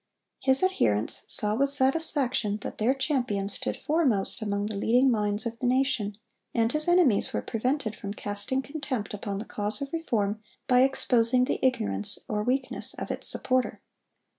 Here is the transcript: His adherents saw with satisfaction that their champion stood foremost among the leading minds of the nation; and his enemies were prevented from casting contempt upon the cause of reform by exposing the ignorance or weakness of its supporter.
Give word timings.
His 0.39 0.63
adherents 0.63 1.21
saw 1.27 1.53
with 1.53 1.69
satisfaction 1.69 2.57
that 2.61 2.79
their 2.79 2.95
champion 2.95 3.47
stood 3.49 3.77
foremost 3.77 4.41
among 4.41 4.65
the 4.65 4.75
leading 4.75 5.11
minds 5.11 5.45
of 5.45 5.59
the 5.59 5.67
nation; 5.67 6.17
and 6.55 6.71
his 6.71 6.87
enemies 6.87 7.33
were 7.33 7.43
prevented 7.43 7.95
from 7.95 8.15
casting 8.15 8.63
contempt 8.63 9.13
upon 9.13 9.37
the 9.37 9.45
cause 9.45 9.79
of 9.79 9.93
reform 9.93 10.41
by 10.67 10.81
exposing 10.81 11.45
the 11.45 11.59
ignorance 11.63 12.17
or 12.27 12.41
weakness 12.43 12.95
of 12.95 13.11
its 13.11 13.27
supporter. 13.27 13.79